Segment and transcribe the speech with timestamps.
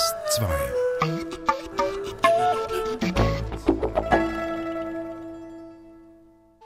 [0.00, 0.46] DRS 2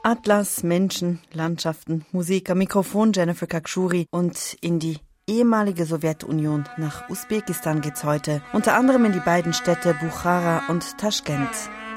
[0.03, 7.81] Atlas, Menschen, Landschaften, Musik am Mikrofon Jennifer Kakshuri und in die ehemalige Sowjetunion nach Usbekistan
[7.81, 11.49] geht's heute, unter anderem in die beiden Städte Bukhara und Taschkent,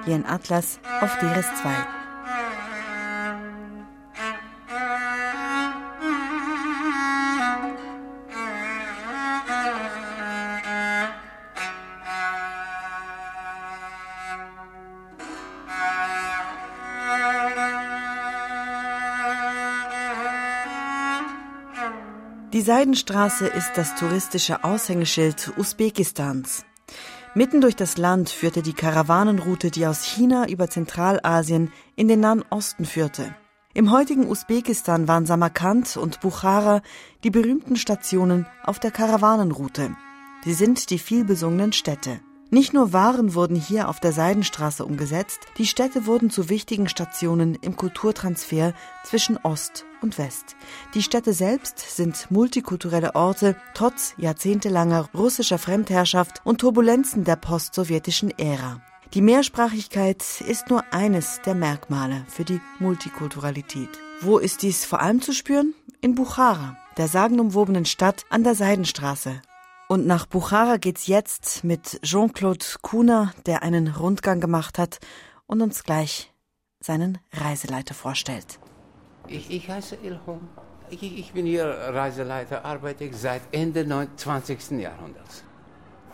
[0.07, 1.98] hier in Atlas auf DRS 2.
[22.69, 26.67] Seidenstraße ist das touristische Aushängeschild Usbekistans.
[27.35, 32.45] Mitten durch das Land führte die Karawanenroute, die aus China über Zentralasien in den Nahen
[32.51, 33.35] Osten führte.
[33.73, 36.83] Im heutigen Usbekistan waren Samarkand und Bukhara
[37.25, 39.97] die berühmten Stationen auf der Karawanenroute.
[40.45, 42.21] Sie sind die vielbesungenen Städte.
[42.51, 47.55] Nicht nur Waren wurden hier auf der Seidenstraße umgesetzt, die Städte wurden zu wichtigen Stationen
[47.63, 48.75] im Kulturtransfer
[49.05, 50.57] zwischen Ost und West.
[50.95, 58.81] Die Städte selbst sind multikulturelle Orte, trotz jahrzehntelanger russischer Fremdherrschaft und Turbulenzen der postsowjetischen Ära.
[59.15, 63.89] Die Mehrsprachigkeit ist nur eines der Merkmale für die Multikulturalität.
[64.21, 65.75] Wo ist dies vor allem zu spüren?
[66.01, 69.41] In Buchara, der sagenumwobenen Stadt an der Seidenstraße,
[69.89, 74.99] und nach Buchara geht's jetzt mit Jean-Claude Kuhner, der einen Rundgang gemacht hat
[75.47, 76.31] und uns gleich
[76.79, 78.61] seinen Reiseleiter vorstellt.
[79.29, 80.49] Ich, ich heiße Ilhom.
[80.91, 83.87] Ich, ich, bin hier Reiseleiter, arbeite seit Ende
[84.17, 84.71] 20.
[84.81, 85.45] Jahrhunderts.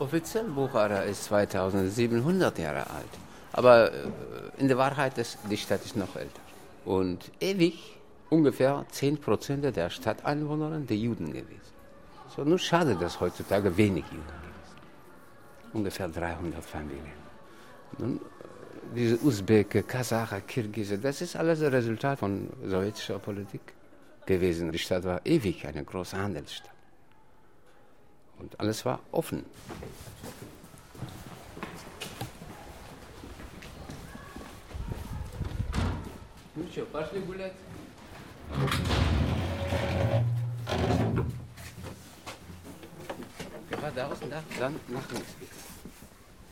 [0.00, 3.14] Offiziell Buchara ist 2700 Jahre alt.
[3.52, 3.94] Aber äh,
[4.58, 6.40] in der Wahrheit ist die Stadt ist noch älter.
[6.84, 7.96] Und ewig
[8.30, 11.74] ungefähr 10% der Stadteinwohner die Juden gewesen.
[12.34, 15.74] So, nur schade, dass heutzutage wenig Juden gibt.
[15.74, 17.24] Ungefähr 300 Familien.
[17.98, 18.20] Nun,
[18.95, 23.61] diese Usbeke, Kasacher, Kirgise, das ist alles ein Resultat von sowjetischer Politik
[24.25, 24.71] gewesen.
[24.71, 26.71] Die Stadt war ewig eine große Handelsstadt.
[28.39, 29.43] Und alles war offen.
[36.55, 37.53] Ну что, пошли гулять?
[43.81, 45.51] war da außen, da, dann nach links bitte.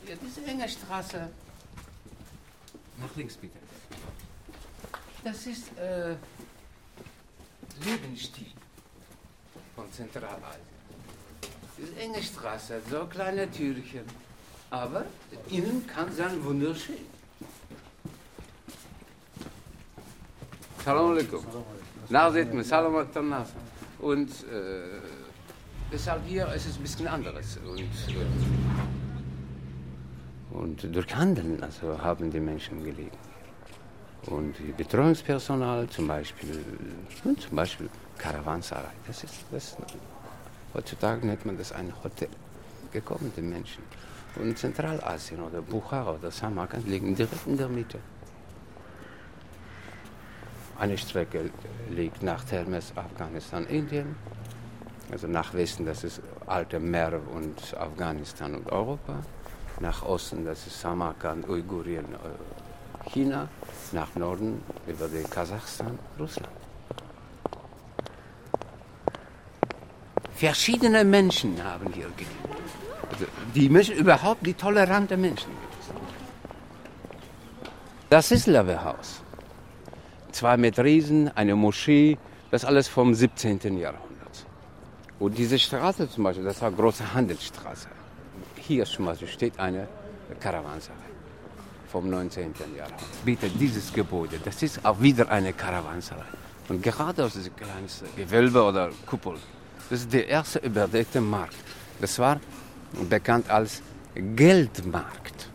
[0.06, 1.30] Hier, diese enge Straße.
[3.03, 3.59] Nach links bitte.
[5.25, 6.15] Das ist äh,
[7.85, 8.47] Lebensstil
[9.75, 10.73] von Zentralasien.
[11.79, 14.05] Diese enge Straße, so kleine Türchen.
[14.71, 15.05] Aber
[15.51, 17.05] innen kann sein wunderschön.
[20.85, 21.45] Salam alaikum.
[22.09, 23.35] Nachsehen, salam alaikum.
[24.01, 25.01] Und äh,
[25.93, 27.59] Deshalb hier ist es ein bisschen anderes.
[27.59, 29.02] Und, äh,
[30.53, 33.17] und durch Handeln also haben die Menschen gelebt.
[34.27, 36.65] Und Betreuungspersonal, zum Beispiel,
[37.23, 39.77] zum Beispiel Karawanserei, das ist, das,
[40.75, 42.29] heutzutage nennt man das ein Hotel.
[42.93, 43.83] Gekommene Menschen.
[44.37, 47.99] Und Zentralasien oder Bukhara oder Samarkand liegen direkt in der Mitte.
[50.79, 51.51] Eine Strecke
[51.91, 54.15] liegt nach Termes, Afghanistan, Indien
[55.13, 59.23] also nach Westen, das ist alte Meer und Afghanistan und Europa.
[59.83, 63.49] Nach Osten, das ist Samarkand, Uigurien, äh, China.
[63.91, 66.49] Nach Norden über den Kasachstan, Russland.
[70.37, 72.31] Verschiedene Menschen haben hier gelebt.
[73.11, 73.27] Also
[73.57, 75.51] die Menschen, überhaupt die tolerante Menschen.
[78.09, 79.21] Das ist Leverhaus.
[80.31, 82.19] Zwei mit Riesen, eine Moschee,
[82.53, 83.79] das alles vom 17.
[83.79, 84.47] Jahrhundert.
[85.19, 87.89] Und diese Straße zum Beispiel, das war eine große Handelsstraße.
[88.79, 89.89] Beispiel steht eine
[90.41, 90.97] Karawanserei
[91.91, 92.55] vom 19.
[92.77, 93.25] Jahrhundert.
[93.25, 96.25] Bitte dieses Gebäude, das ist auch wieder eine Karawanserei.
[96.69, 99.35] Und gerade aus diesem kleinen Gewölbe oder Kuppel,
[99.91, 101.57] das ist der erste überdeckte Markt.
[102.01, 102.41] Das war
[103.11, 103.83] bekannt als
[104.15, 105.49] Geldmarkt.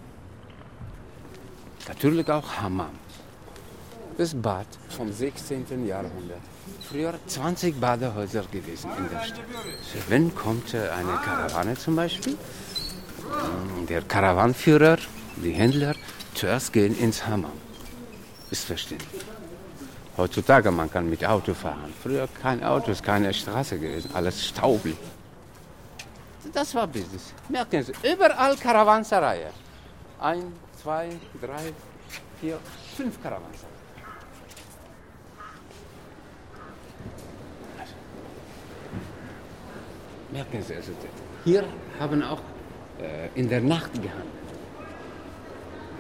[1.87, 2.91] Natürlich auch Hammam.
[4.17, 5.85] Das Bad vom 16.
[5.85, 6.41] Jahrhundert
[6.89, 9.45] früher 20 Badehäuser gewesen in der Stadt.
[10.07, 12.37] Wenn kommt eine Karawane zum Beispiel,
[13.89, 14.97] der Karawanführer,
[15.37, 15.95] die Händler,
[16.33, 17.51] zuerst gehen ins Hammer.
[18.51, 19.21] Ist verständlich.
[20.17, 21.93] Heutzutage man kann mit Auto fahren.
[22.01, 24.97] Früher kein Auto, ist keine Straße gewesen, alles staubig.
[26.53, 27.33] Das war Business.
[27.49, 29.51] Merken Sie, überall Karawansereien.
[30.19, 31.09] Ein, zwei,
[31.41, 31.73] drei,
[32.39, 32.57] vier,
[32.95, 33.77] fünf Karawansereien.
[40.31, 40.91] Merken Sie also,
[41.45, 41.63] hier
[41.99, 42.41] haben auch
[43.35, 44.37] in der Nacht gehandelt.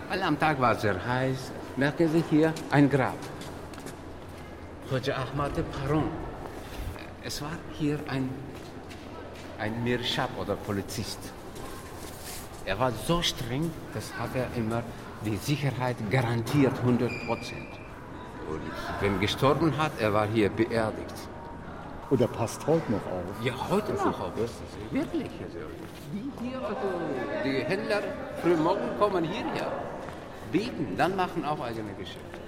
[0.09, 1.51] Weil am Tag war es sehr heiß.
[1.75, 3.17] Merken Sie hier ein Grab.
[4.89, 6.09] Hoja Ahmad Paron.
[7.23, 8.29] Es war hier ein,
[9.59, 11.19] ein Mirschab oder Polizist.
[12.65, 14.81] Er war so streng, das hat er immer
[15.25, 17.71] die Sicherheit garantiert 100 Prozent.
[18.49, 18.61] Und
[19.01, 21.15] wenn gestorben hat, er war hier beerdigt.
[22.09, 23.43] Und er passt heute noch auf.
[23.43, 24.31] Ja, heute noch auf.
[24.91, 25.31] Wirklich.
[25.43, 25.59] Also,
[26.13, 26.89] die hier, also,
[27.43, 28.01] die Händler
[28.41, 29.71] frühmorgen kommen hierher,
[30.51, 32.39] beten, dann machen auch eigene Geschäfte.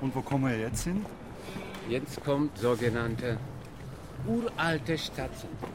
[0.00, 1.06] Und wo kommen wir jetzt hin?
[1.88, 3.38] Jetzt kommt sogenannte
[4.26, 5.70] uralte Stadtzentrum.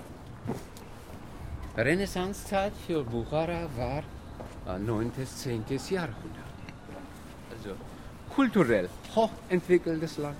[1.78, 4.04] Renaissancezeit für Bukhara war
[4.80, 5.12] 9.
[5.12, 5.64] bis 10.
[5.90, 6.18] Jahrhundert.
[7.56, 7.76] Also
[8.34, 10.38] kulturell hochentwickeltes Land,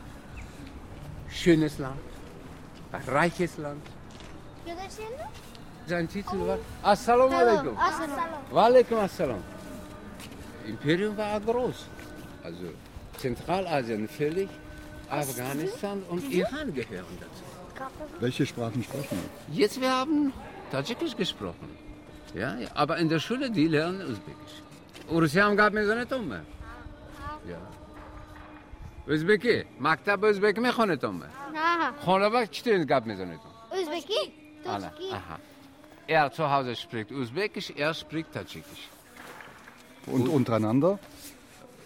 [1.30, 2.00] schönes Land,
[3.08, 3.82] reiches Land.
[5.88, 7.78] Sein Titel war Assalamu alaikum.
[8.52, 9.44] Wa alaikum assalam.
[10.68, 11.86] Imperium war groß.
[12.44, 12.66] Also
[13.18, 14.50] Zentralasien völlig,
[15.10, 17.44] Afghanistan und Iran gehören dazu.
[18.20, 19.18] Welche Sprachen sprechen
[19.48, 19.56] wir?
[19.56, 20.34] Jetzt wir haben
[20.72, 21.70] Tadschikisch gesprochen.
[22.34, 24.56] Ja, aber in der Schule die lernen Usbekisch.
[25.10, 26.42] Ursiam gab mir so eine Tumme.
[27.48, 27.58] Ja
[29.14, 31.28] o'zbeki maktabda o'zbekmi mehxonatonmi
[31.60, 34.22] ha xonaba chitoyni gap mezonetun o'zbeki
[34.66, 35.38] toski aha
[36.08, 38.90] er zu hause spricht Usbekisch, er spricht Tadschikisch.
[40.06, 41.00] Und untereinander?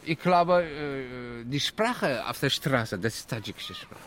[0.04, 4.02] Ich glaube, äh, die Sprache auf der Straße, das ist tadschikische Sprache.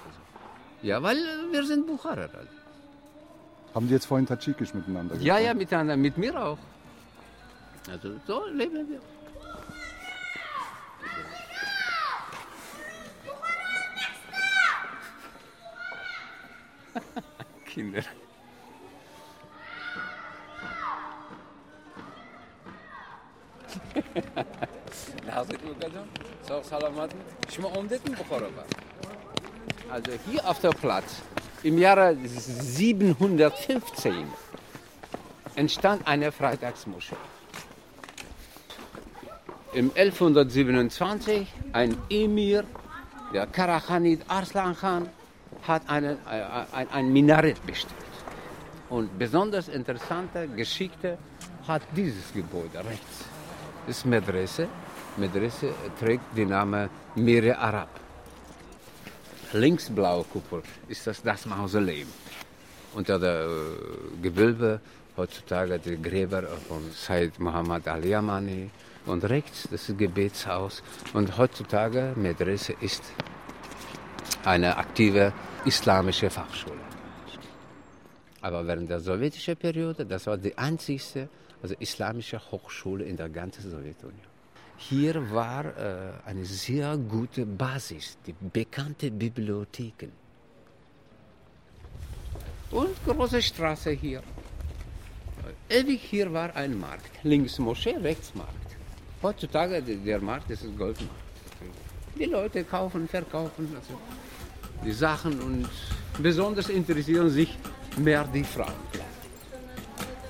[0.83, 1.19] Ja, weil
[1.53, 2.29] wir sind Bucharer.
[2.43, 2.57] Also.
[3.75, 5.27] Haben Sie jetzt vorhin Tadschikisch miteinander gesprochen?
[5.27, 6.59] Ja, ja, miteinander, mit mir auch.
[7.91, 9.01] Also so leben wir.
[17.67, 18.09] Kinder.
[25.27, 26.07] Nazır bakalım.
[26.49, 27.11] Sağ salamat.
[27.51, 28.47] Şimdi omdet mi Bukhara?
[29.93, 31.23] Also hier auf der Platz
[31.65, 34.27] im Jahre 715
[35.57, 37.17] entstand eine Freitagsmoschee.
[39.73, 42.65] Im 1127 ein Emir,
[43.33, 45.09] der Karachanid Arslan Khan,
[45.67, 47.95] hat einen, äh, ein, Minarett bestellt.
[48.91, 51.19] Und besonders interessante Geschichte
[51.67, 53.25] hat dieses Gebäude rechts.
[53.87, 54.69] Das ist Medrese.
[55.17, 57.89] Medrese trägt den Namen Mire Arab.
[59.53, 62.09] Links blaue Kuppel ist das das Mausoleum.
[62.95, 64.81] Unter der äh, Gewölbe
[65.17, 68.71] heutzutage die Gräber von Said Muhammad Ali Yamani.
[69.07, 70.83] Und rechts das Gebetshaus.
[71.13, 73.03] Und heutzutage Medrese ist
[74.45, 75.33] eine aktive
[75.65, 76.81] islamische Fachschule.
[78.41, 81.29] Aber während der sowjetischen Periode, das war die einzigste
[81.65, 84.29] also islamische Hochschule in der ganzen Sowjetunion.
[84.77, 90.13] Hier war äh, eine sehr gute Basis, die bekannte Bibliotheken.
[92.71, 94.23] Und große Straße hier.
[95.71, 97.13] Ewig hier war ein Markt.
[97.23, 98.69] Links Moschee, rechts Markt.
[99.23, 101.24] Heutzutage der Markt ist ein Goldmarkt.
[102.19, 103.99] Die Leute kaufen, verkaufen also
[104.85, 105.69] die Sachen und
[106.19, 107.57] besonders interessieren sich
[107.97, 108.73] mehr die Frauen.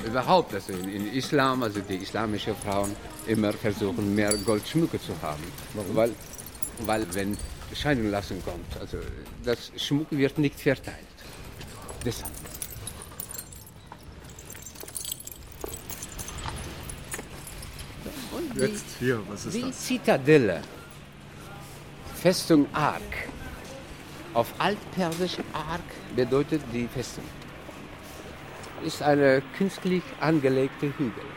[0.07, 2.95] Überhaupt, also in, in Islam, also die islamischen Frauen
[3.26, 5.43] immer versuchen, mehr Goldschmucke zu haben.
[5.95, 6.11] Weil,
[6.87, 7.37] weil wenn
[7.75, 8.99] Scheidung lassen kommt, also
[9.45, 10.99] das Schmuck wird nicht verteilt.
[12.05, 12.31] Deshalb.
[18.37, 19.81] Und die- Jetzt hier, was ist die das?
[19.87, 20.61] Zitadelle,
[22.25, 23.28] Festung Ark.
[24.33, 27.25] Auf Altpersisch Ark bedeutet die Festung.
[28.83, 31.28] Ist eine künstlich angelegte Hügel.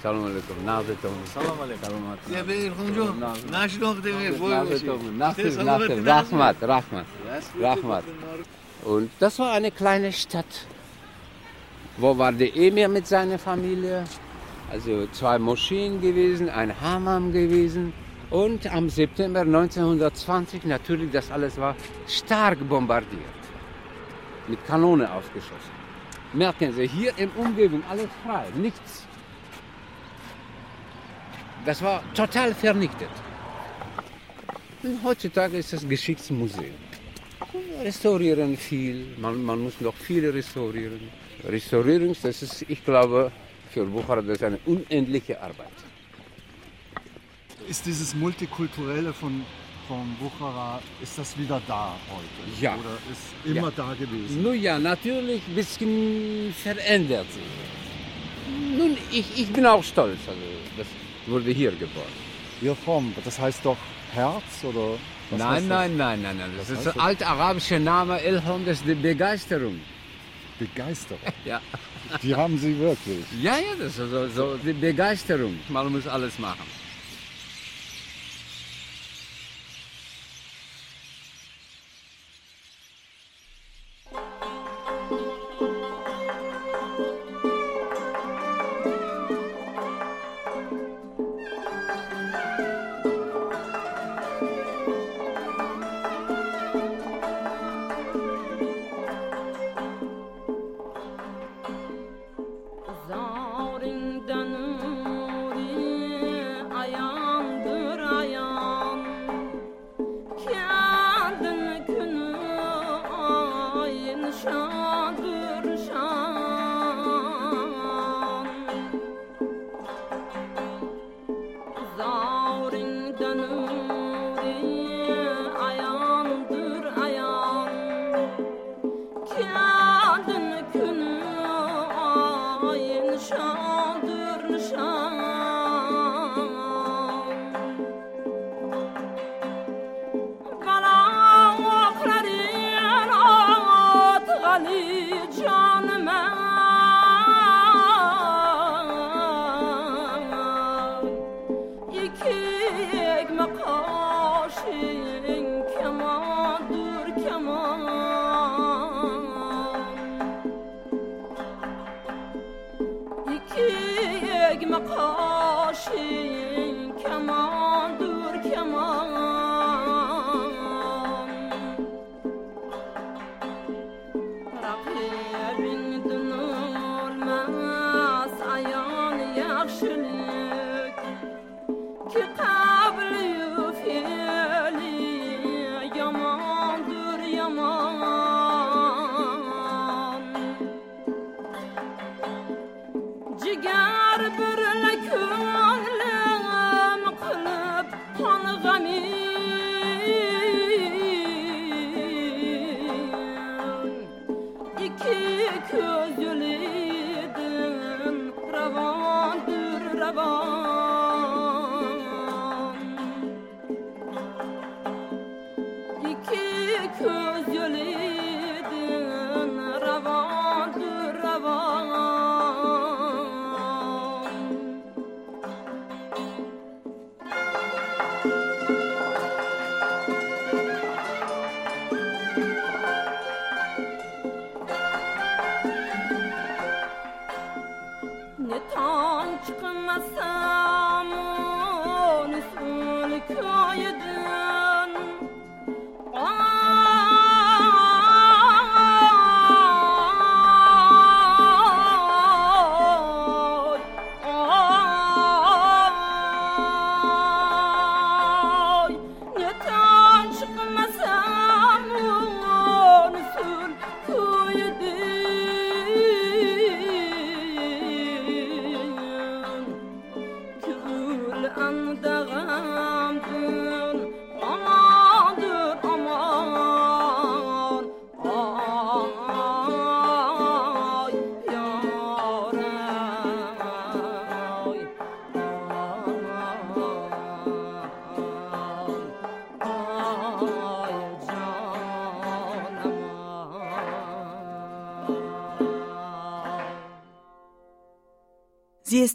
[0.00, 1.16] Salam alaikum, Nase Tom.
[1.34, 1.90] Salam alaikum.
[2.32, 3.12] Ja, bitte, bonjour.
[3.50, 5.18] Nase Tom, Nase Tom.
[5.18, 6.06] Nase Tom.
[6.06, 7.06] Rahmat, Rahmat.
[7.60, 8.04] Rahmat.
[8.84, 10.52] Und das war eine kleine Stadt.
[11.96, 14.04] Wo war der Emir mit seiner Familie?
[14.70, 17.92] Also zwei Moscheen gewesen, ein Hammam gewesen.
[18.30, 21.74] Und am September 1920 natürlich, das alles war
[22.06, 23.40] stark bombardiert.
[24.46, 25.74] Mit Kanone aufgeschossen.
[26.32, 29.04] Merken Sie, hier im Umgebung alles frei, nichts.
[31.64, 33.10] Das war total vernichtet.
[34.82, 36.74] Und heutzutage ist das Geschichtsmuseum.
[37.82, 41.00] Restaurieren viel, man, man muss noch viel restaurieren.
[41.44, 43.32] Restaurierung, das ist, ich glaube,
[43.70, 45.89] für Buchara das ist eine unendliche Arbeit.
[47.70, 49.44] Ist dieses Multikulturelle von
[49.86, 52.60] von Buchara, ist das wieder da heute?
[52.64, 52.74] Ja.
[52.74, 53.72] Oder ist immer Ja.
[53.76, 54.42] da gewesen?
[54.42, 57.42] Nun ja, natürlich ein bisschen verändert sich.
[58.78, 60.40] Nun, ich, ich bin auch stolz, also
[60.78, 60.86] das
[61.26, 62.14] wurde hier geboren.
[62.60, 63.76] Irfom, das heißt doch
[64.12, 64.96] Herz oder?
[65.36, 66.50] nein, nein, nein, nein, nein.
[66.58, 69.80] Das ist der alte arabische Name Ilham, das ist die Begeisterung.
[70.58, 71.20] Begeisterung.
[71.44, 71.60] Ja,
[72.22, 73.24] Die haben Sie wirklich.
[73.42, 75.54] ja, ja das ist so, so die Begeisterung.
[75.68, 76.66] Man muss alles machen.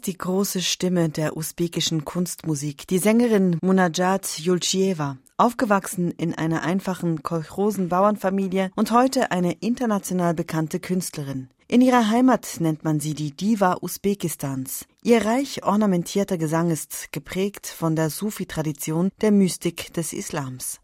[0.06, 8.70] Die große Stimme der usbekischen Kunstmusik, die Sängerin Munajat Yulchieva, aufgewachsen in einer einfachen Kolchosen-Bauernfamilie
[8.76, 11.48] und heute eine international bekannte Künstlerin.
[11.68, 14.86] In ihrer Heimat nennt man sie die Diva Usbekistans.
[15.02, 20.80] Ihr reich ornamentierter Gesang ist geprägt von der Sufi-Tradition der Mystik des Islams.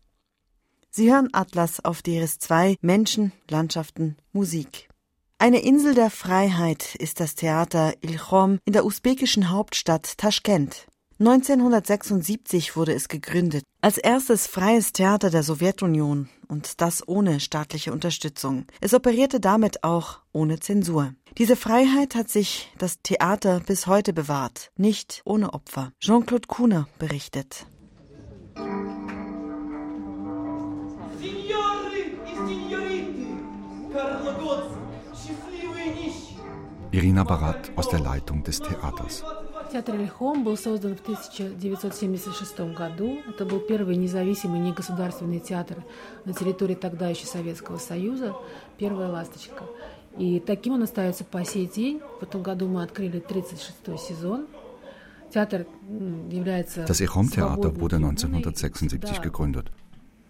[0.91, 4.92] Sie hören Atlas auf DRS2 Menschen, Landschaften, Musik.
[5.43, 10.87] Eine Insel der Freiheit ist das Theater Ilchom in der usbekischen Hauptstadt Taschkent.
[11.19, 18.67] 1976 wurde es gegründet, als erstes freies Theater der Sowjetunion und das ohne staatliche Unterstützung.
[18.81, 21.13] Es operierte damit auch ohne Zensur.
[21.39, 25.91] Diese Freiheit hat sich das Theater bis heute bewahrt, nicht ohne Opfer.
[25.99, 27.67] Jean-Claude Kuhner berichtet.
[36.92, 39.24] Irina Barat aus der Leitung des Theaters.
[39.72, 43.20] Театр Ильхом был создан в 1976 году.
[43.28, 45.84] Это был первый независимый негосударственный театр
[46.24, 48.34] на территории тогда еще Советского Союза,
[48.78, 49.66] первая «Ласточка».
[50.18, 52.02] И таким он остается по сей день.
[52.20, 54.48] В этом году мы открыли 36-й сезон.
[55.34, 55.66] Театр
[56.32, 58.42] является Das Echom-Theater свободной wurde трибуной.
[58.42, 59.66] 1976 Да, gegründet.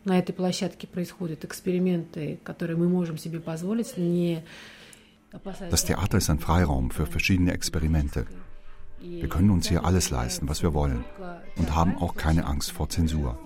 [0.03, 4.43] На этой площадке происходят эксперименты, которые мы можем себе позволить, не опасаясь...
[5.69, 8.25] Das Theater ist ein Freiraum für verschiedene Experimente.
[8.99, 11.03] Wir können uns hier alles leisten, was wir wollen
[11.57, 13.37] und haben auch keine Angst vor Zensur,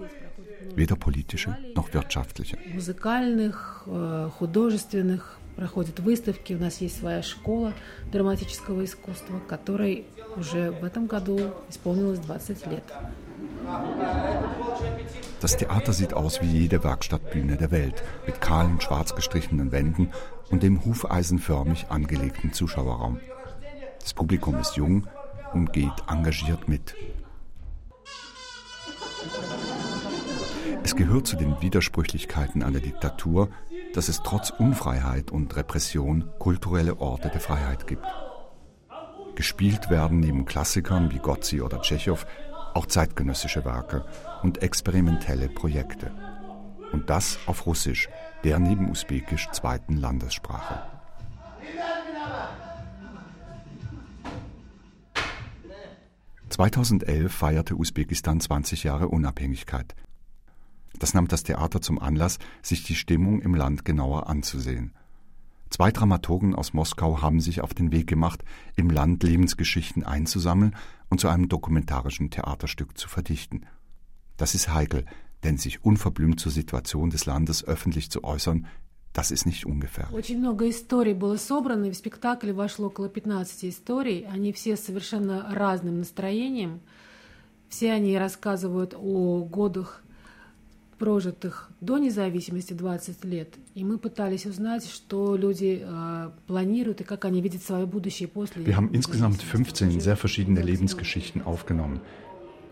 [0.76, 2.58] weder politische noch wirtschaftliche.
[2.74, 6.54] музыкальных, э, художественных, проходят выставки.
[6.54, 7.74] У нас есть своя школа
[8.12, 10.06] драматического искусства, которой
[10.38, 12.84] уже в этом году исполнилось 20 лет.
[15.41, 20.11] Das Theater sieht aus wie jede Werkstattbühne der Welt, mit kahlen, schwarz gestrichenen Wänden
[20.51, 23.21] und dem hufeisenförmig angelegten Zuschauerraum.
[24.01, 25.07] Das Publikum ist jung
[25.53, 26.95] und geht engagiert mit.
[30.83, 33.49] Es gehört zu den Widersprüchlichkeiten der Diktatur,
[33.93, 38.07] dass es trotz Unfreiheit und Repression kulturelle Orte der Freiheit gibt.
[39.35, 42.25] Gespielt werden neben Klassikern wie Gozzi oder Tschechow
[42.77, 44.05] auch zeitgenössische Werke
[44.43, 46.13] und experimentelle Projekte.
[46.93, 48.09] Und das auf Russisch,
[48.45, 50.83] der neben Usbekisch zweiten Landessprache.
[56.51, 59.95] ...2011 feierte Usbekistan 20 Jahre Unabhängigkeit.
[60.99, 64.93] Das nahm das Theater zum Anlass, sich die Stimmung im Land genauer anzusehen.
[65.69, 68.45] Zwei Dramaturgen aus Moskau haben sich auf den Weg gemacht,
[68.77, 70.77] im Land Lebensgeschichten einzusammeln
[71.10, 73.66] und zu einem dokumentarischen Theaterstück zu verdichten.
[74.38, 75.06] Das ist heikel,
[75.44, 78.68] denn sich unverblümt zur Situation des Landes öffentlich zu äußern,
[79.14, 80.14] das ist nicht ungefährlich.
[80.14, 84.26] Очень много историй было собрано, и в спектакль вошло около 15 историй.
[84.32, 86.80] Они все с совершенно разным настроением.
[87.68, 90.02] Все они рассказывают о годах,
[91.02, 93.56] прожитых до независимости 20 лет.
[93.74, 98.64] И мы пытались узнать, что люди э, планируют и как они видят свое будущее после.
[98.64, 100.00] Wir haben insgesamt независимости.
[100.00, 102.02] 15 sehr verschiedene Lebensgeschichten aufgenommen.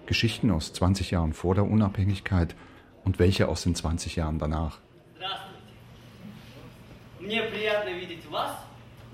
[0.05, 2.55] Geschichten aus 20 Jahren vor der Unabhängigkeit
[3.03, 4.77] und welche aus den 20 Jahren danach.
[5.17, 5.63] Здравствуйте.
[7.19, 8.51] Мне приятно видеть вас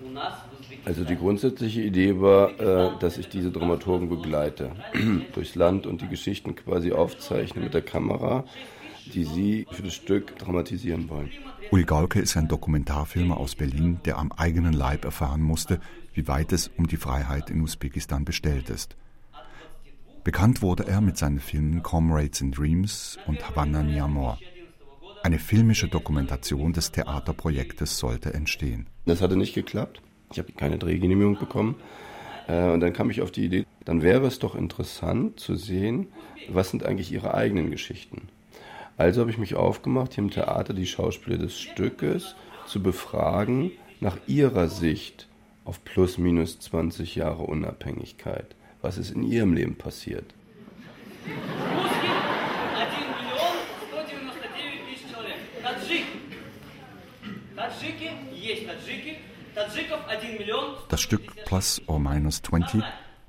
[0.05, 0.85] у нас в Узбекистане.
[0.85, 4.71] Also die grundsätzliche Idee war, äh, dass ich diese Dramaturgen begleite,
[5.33, 8.43] durchs Land und die Geschichten quasi aufzeichne mit der Kamera,
[9.10, 11.30] die sie für das Stück dramatisieren wollen.
[11.70, 15.80] Uli Gaulke ist ein Dokumentarfilmer aus Berlin, der am eigenen Leib erfahren musste,
[16.14, 18.96] wie weit es um die Freiheit in Usbekistan bestellt ist.
[20.24, 24.38] Bekannt wurde er mit seinen Filmen Comrades in Dreams und Havana Mi Amor.
[25.22, 28.86] Eine filmische Dokumentation des Theaterprojektes sollte entstehen.
[29.06, 30.00] Das hatte nicht geklappt.
[30.32, 31.76] Ich habe keine Drehgenehmigung bekommen.
[32.48, 36.08] Äh, Und dann kam ich auf die Idee, dann wäre es doch interessant zu sehen,
[36.48, 38.28] was sind eigentlich ihre eigenen Geschichten.
[38.96, 42.34] Also habe ich mich aufgemacht, hier im Theater die Schauspieler des Stückes
[42.66, 45.28] zu befragen nach ihrer Sicht
[45.64, 48.54] auf plus minus 20 Jahre Unabhängigkeit.
[48.82, 50.34] Was ist in ihrem Leben passiert?
[60.88, 62.82] Das Stück Plus or Minus 20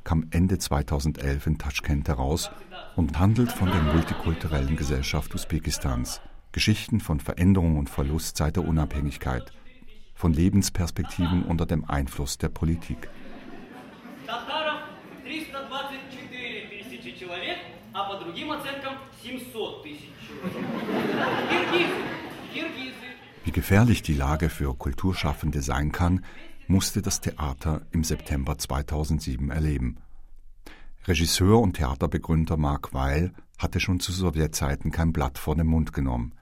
[0.03, 2.49] kam Ende 2011 in Taschkent heraus
[2.95, 9.51] und handelt von der multikulturellen Gesellschaft Usbekistans, Geschichten von Veränderung und Verlust seit der Unabhängigkeit,
[10.13, 13.09] von Lebensperspektiven unter dem Einfluss der Politik.
[23.43, 26.23] Wie gefährlich die Lage für Kulturschaffende sein kann,
[26.67, 29.97] musste das Theater im September 2007 erleben.
[31.07, 36.33] Regisseur und Theaterbegründer Mark Weil hatte schon zu Sowjetzeiten kein Blatt vor den Mund genommen.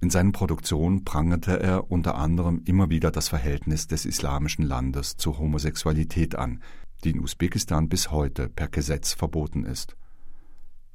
[0.00, 5.38] In seinen Produktionen prangerte er unter anderem immer wieder das Verhältnis des islamischen Landes zur
[5.38, 6.60] Homosexualität an,
[7.04, 9.96] die in Usbekistan bis heute per Gesetz verboten ist.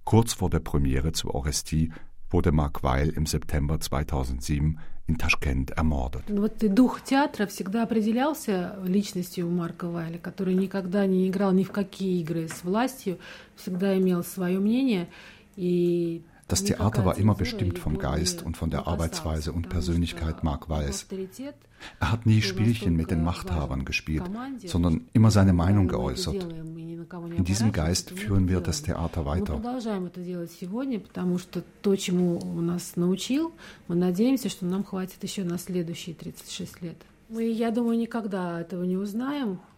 [0.03, 1.91] Kurz vor der Premiere zu Orestie
[2.29, 6.23] wurde Mark Weil im September 2007 in Taschkent ermordet.
[6.27, 11.63] Ну, Вот и дух театра всегда определялся личностью Марка Вайля, который никогда не играл ни
[11.63, 13.17] в какие игры с властью,
[13.55, 15.07] всегда имел свое мнение.
[15.55, 20.69] И Das Theater war immer bestimmt vom Geist und von der Arbeitsweise und Persönlichkeit Mark
[20.69, 21.07] Weiß.
[21.99, 24.23] Er hat nie Spielchen mit den Machthabern gespielt,
[24.65, 26.47] sondern immer seine Meinung geäußert.
[27.35, 29.61] In diesem Geist führen wir das Theater weiter.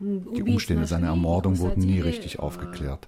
[0.01, 3.07] Die Umstände seiner Ermordung wurden nie richtig aufgeklärt.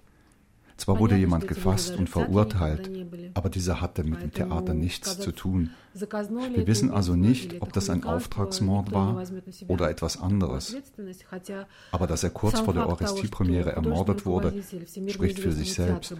[0.82, 2.90] Zwar wurde jemand gefasst und verurteilt,
[3.36, 5.70] aber dieser hatte mit dem Theater nichts zu tun.
[5.94, 9.24] Wir wissen also nicht, ob das ein Auftragsmord war
[9.68, 10.76] oder etwas anderes.
[11.92, 14.56] Aber dass er kurz vor der Orestie-Premiere ermordet wurde,
[15.08, 16.16] spricht für sich selbst.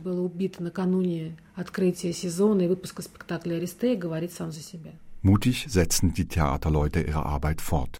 [5.24, 7.98] Mutig setzen die Theaterleute ihre Arbeit fort.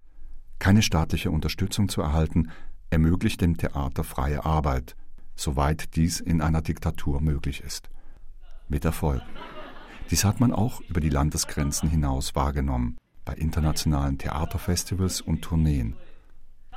[0.60, 2.52] Keine staatliche Unterstützung zu erhalten,
[2.92, 4.96] ermöglicht dem Theater freie Arbeit
[5.35, 7.91] soweit dies in einer Diktatur möglich ist.
[8.69, 9.23] Mit Erfolg.
[10.11, 15.97] Dies hat man auch über die Landesgrenzen hinaus wahrgenommen, bei internationalen Theaterfestivals und Tourneen.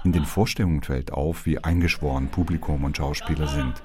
[0.04, 3.84] In den Vorstellungen fällt auf, wie eingeschworen Publikum und Schauspieler sind.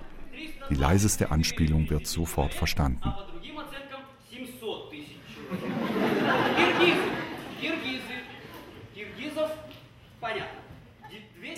[0.71, 3.03] Die leiseste Anspielung wird sofort verstanden.
[3.05, 4.01] А по другим оценкам
[4.31, 5.77] 700 тысяч человек.
[6.57, 7.11] Киргизы.
[7.61, 8.15] Киргизы.
[8.95, 9.51] Киргизов,
[10.21, 10.48] понятно.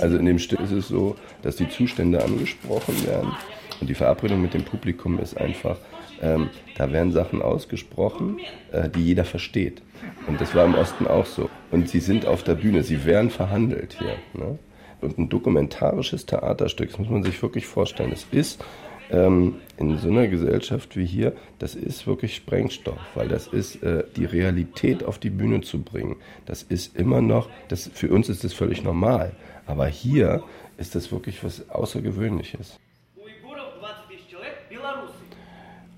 [0.01, 3.31] Ди- 200 Also in dem Stück ist es so, dass die Zustände angesprochen werden
[3.79, 5.77] und die Verabredung mit dem Publikum ist einfach,
[6.21, 8.39] ähm, da werden Sachen ausgesprochen,
[8.71, 9.81] äh, die jeder versteht.
[10.27, 11.49] Und das war im Osten auch so.
[11.71, 14.15] Und sie sind auf der Bühne, sie werden verhandelt hier.
[14.33, 14.59] Ne?
[15.01, 18.63] Und ein dokumentarisches Theaterstück, das muss man sich wirklich vorstellen, es ist
[19.09, 24.03] ähm, in so einer Gesellschaft wie hier, das ist wirklich Sprengstoff, weil das ist äh,
[24.15, 26.17] die Realität auf die Bühne zu bringen.
[26.45, 29.31] Das ist immer noch, das, für uns ist das völlig normal,
[29.71, 30.43] aber hier
[30.77, 32.77] ist das wirklich was Außergewöhnliches.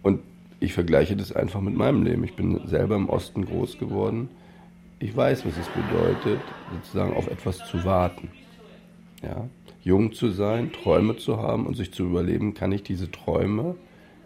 [0.04, 0.20] Und
[0.60, 2.24] ich vergleiche das einfach mit meinem Leben.
[2.24, 4.30] Ich bin selber im Osten groß geworden.
[5.00, 6.40] Ich weiß, was es bedeutet,
[6.72, 8.30] sozusagen auf etwas zu warten.
[9.24, 9.50] Ja?
[9.82, 13.76] Jung zu sein, Träume zu haben und sich zu überleben, kann ich diese Träume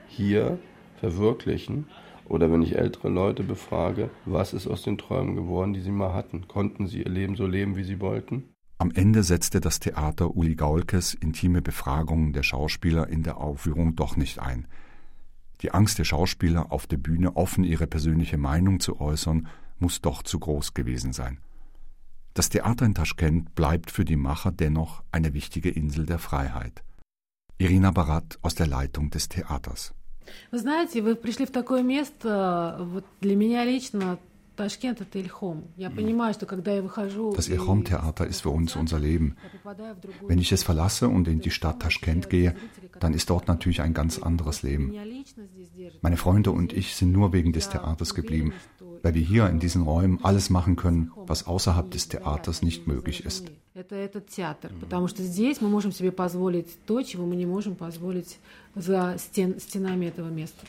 [0.10, 0.60] hier
[1.00, 1.88] verwirklichen?
[2.26, 6.14] Oder wenn ich ältere Leute befrage, was ist aus den Träumen geworden, die sie mal
[6.14, 6.50] hatten?
[6.50, 8.44] Konnten sie ihr Leben so leben, wie sie wollten?
[8.79, 14.17] Am Ende setzte das Theater Uli Gaulkes intime Befragungen der Schauspieler in der Aufführung doch
[14.17, 14.67] nicht ein.
[15.61, 19.47] Die Angst der Schauspieler, auf der Bühne offen ihre persönliche Meinung zu äußern,
[19.79, 21.39] muss doch zu groß gewesen sein.
[22.35, 26.83] Das Theater in Taschkent bleibt für die Macher dennoch eine wichtige Insel der Freiheit.
[27.59, 29.95] Irina Barat aus der Leitung des Theaters.
[30.51, 34.19] Вы знаете, вы пришли в такое место, вот для меня лично
[34.57, 35.65] Ташкент — это Ильхом.
[35.79, 37.33] Я понимаю, что когда я выхожу...
[37.33, 39.35] Das и- Ilhom-Theater ist für uns unser Leben.
[39.43, 42.55] я попадаю в другую Wenn ich es страну, verlasse und in die Stadt Taschkent gehe,
[43.01, 44.91] dann ist dort natürlich ein ganz anderes Leben.
[44.91, 46.03] меня лично здесь держит.
[46.03, 48.53] Meine Freunde und ich sind nur wegen des Theaters geblieben,
[49.03, 53.25] weil wir hier in diesen Räumen alles machen können, was außerhalb des Theaters nicht möglich
[53.25, 53.51] ist.
[53.75, 57.75] Это этот театр, потому что здесь мы можем себе позволить то, чего мы не можем
[57.75, 58.39] позволить
[58.75, 60.67] за стен, стенами этого места.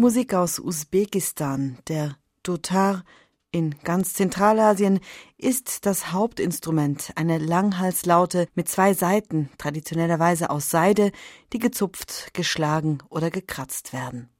[0.00, 3.04] Musik aus Usbekistan, der Dutar
[3.52, 4.98] in ganz Zentralasien
[5.36, 11.12] ist das Hauptinstrument eine Langhalslaute mit zwei Saiten, traditionellerweise aus Seide,
[11.52, 14.30] die gezupft, geschlagen oder gekratzt werden.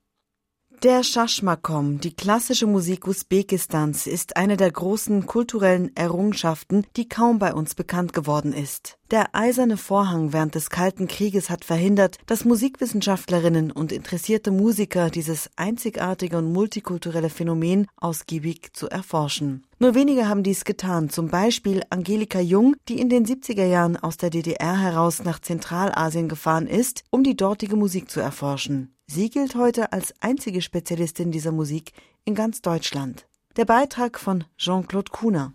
[0.83, 7.53] Der Shashmakom, die klassische Musik Usbekistans, ist eine der großen kulturellen Errungenschaften, die kaum bei
[7.53, 9.00] uns bekannt geworden ist.
[9.11, 15.51] Der eiserne Vorhang während des Kalten Krieges hat verhindert, dass Musikwissenschaftlerinnen und interessierte Musiker dieses
[15.57, 19.67] einzigartige und multikulturelle Phänomen ausgiebig zu erforschen.
[19.81, 24.17] Nur wenige haben dies getan, zum Beispiel Angelika Jung, die in den 70er Jahren aus
[24.17, 28.95] der DDR heraus nach Zentralasien gefahren ist, um die dortige Musik zu erforschen.
[29.09, 31.95] Sie gilt heute als einzige Spezialistin dieser Musik
[32.25, 33.27] in ganz Deutschland.
[33.57, 35.53] Der Beitrag von Jean-Claude Kuhner.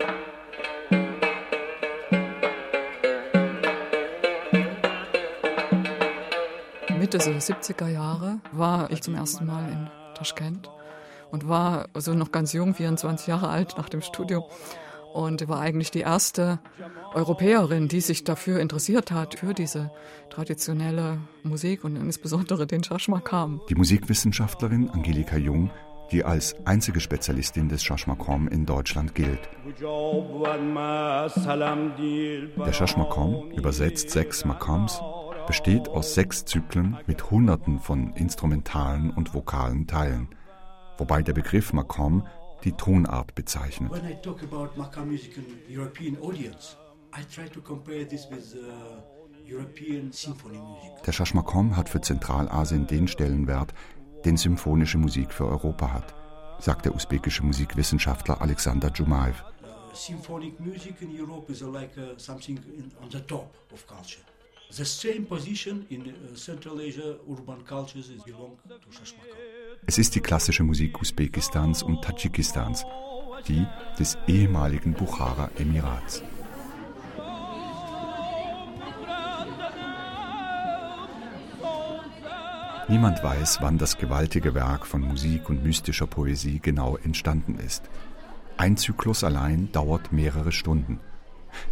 [7.05, 10.71] Mitte der 70er Jahre war ich zum ersten Mal in Taschkent
[11.29, 14.43] und war also noch ganz jung, 24 Jahre alt nach dem Studium
[15.13, 16.57] und war eigentlich die erste
[17.13, 19.91] Europäerin, die sich dafür interessiert hat, für diese
[20.31, 23.61] traditionelle Musik und insbesondere den Shashmakam.
[23.69, 25.69] Die Musikwissenschaftlerin Angelika Jung,
[26.11, 29.47] die als einzige Spezialistin des Shashmakam in Deutschland gilt.
[32.65, 34.99] Der Shashmakam, übersetzt sechs Makams,
[35.47, 40.29] besteht aus sechs Zyklen mit Hunderten von instrumentalen und vokalen Teilen,
[40.97, 42.27] wobei der Begriff Makam
[42.63, 43.91] die Tonart bezeichnet.
[43.91, 46.77] When I talk about Makam music in European audience,
[47.13, 48.55] I try to compare this with
[49.47, 51.03] European symphony music.
[51.05, 53.73] Der Shashmakom hat für Zentralasien den Stellenwert,
[54.25, 56.15] den symphonische Musik für Europa hat,
[56.59, 59.43] sagt der usbekische Musikwissenschaftler Alexander Jumaev.
[59.61, 64.21] Uh, symphonic music in Europe is like uh, something in, on the top of culture.
[64.71, 69.35] The same position in uh, Central Asia urban cultures is belong to Shashmakam.
[69.87, 72.85] Es ist die klassische Musik Usbekistans und Tadschikistans,
[73.47, 73.65] die
[73.99, 76.23] des ehemaligen Buchara-Emirats.
[82.87, 87.83] Niemand weiß, wann das gewaltige Werk von Musik und mystischer Poesie genau entstanden ist.
[88.57, 90.99] Ein Zyklus allein dauert mehrere Stunden.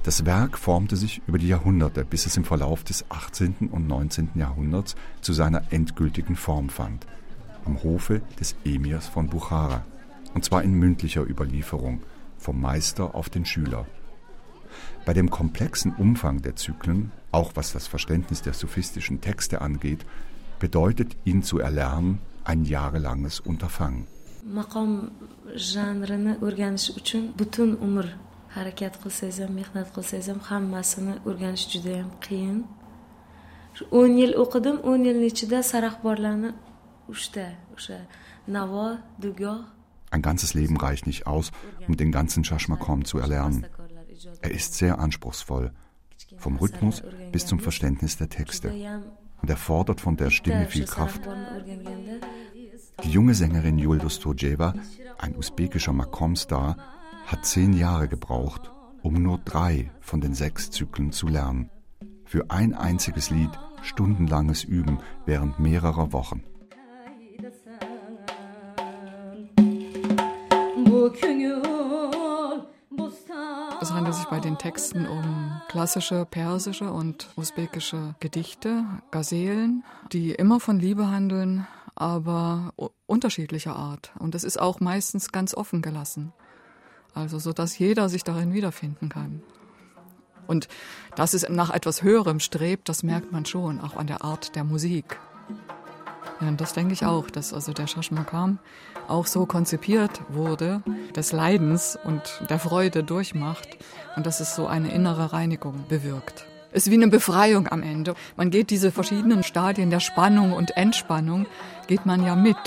[0.03, 3.69] Das Werk formte sich über die Jahrhunderte, bis es im Verlauf des 18.
[3.71, 4.31] und 19.
[4.35, 7.05] Jahrhunderts zu seiner endgültigen Form fand,
[7.65, 9.85] am Hofe des Emirs von Buchara,
[10.33, 12.01] und zwar in mündlicher Überlieferung,
[12.37, 13.85] vom Meister auf den Schüler.
[15.05, 20.05] Bei dem komplexen Umfang der Zyklen, auch was das Verständnis der sophistischen Texte angeht,
[20.59, 24.07] bedeutet ihn zu erlernen ein jahrelanges Unterfangen.
[24.45, 25.11] maqom
[25.55, 28.07] janrini o'rganish uchun butun umr
[28.55, 32.59] harakat qilsangiz ham mehnat qilsangiz ham hammasini o'rganish judayam qiyin
[33.75, 36.51] Shu o'n yil o'qidim o'n yilni ichida saraxborlarni
[37.13, 37.97] uchta o'sha
[38.55, 38.87] navo
[39.23, 39.61] dugoh
[40.13, 41.51] Ein ganzes Leben reicht nicht aus,
[41.87, 43.65] um den ganzen Shashmakom zu erlernen.
[44.43, 45.71] Er ist sehr anspruchsvoll,
[46.37, 48.71] vom Rhythmus bis zum Verständnis der Texte.
[49.41, 51.21] Und er fordert von der Stimme viel Kraft.
[53.03, 54.75] Die junge Sängerin Yuldus Turjeva,
[55.17, 56.77] ein usbekischer Makom-Star,
[57.25, 61.69] hat zehn Jahre gebraucht, um nur drei von den sechs Zyklen zu lernen.
[62.25, 63.51] Für ein einziges Lied
[63.83, 66.43] stundenlanges Üben während mehrerer Wochen.
[73.81, 79.83] Es handelt sich bei den Texten um klassische persische und usbekische Gedichte, Gazelen,
[80.13, 82.73] die immer von Liebe handeln, aber
[83.05, 84.13] unterschiedlicher Art.
[84.19, 86.31] Und es ist auch meistens ganz offen gelassen.
[87.13, 89.41] Also so, dass jeder sich darin wiederfinden kann.
[90.47, 90.67] Und
[91.15, 94.63] dass es nach etwas Höherem strebt, das merkt man schon, auch an der Art der
[94.63, 95.19] Musik.
[96.41, 98.59] Ja, das denke ich auch, dass also der Shashmakam
[99.07, 100.81] auch so konzipiert wurde,
[101.15, 103.77] des Leidens und der Freude durchmacht
[104.15, 106.45] und dass es so eine innere Reinigung bewirkt.
[106.71, 108.15] Es ist wie eine Befreiung am Ende.
[108.35, 111.45] Man geht diese verschiedenen Stadien der Spannung und Entspannung,
[111.87, 112.57] geht man ja mit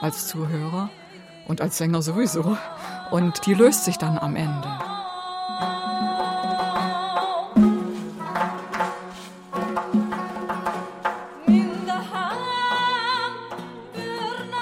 [0.00, 0.90] als Zuhörer
[1.46, 2.56] und als Sänger sowieso.
[3.10, 4.68] Und die löst sich dann am Ende.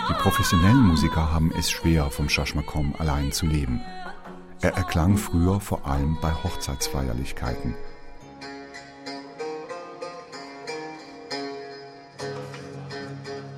[0.09, 3.81] Die professionellen Musiker haben es schwer, vom Shashmakom allein zu leben.
[4.61, 7.75] Er erklang früher vor allem bei Hochzeitsfeierlichkeiten.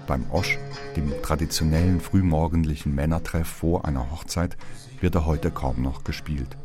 [0.07, 0.59] Beim Osch,
[0.99, 4.57] dem traditionellen frühmorgendlichen Männertreff vor einer Hochzeit,
[5.01, 6.57] wird er heute kaum noch gespielt.